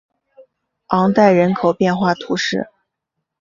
[0.87, 2.69] 昂代人口变化图示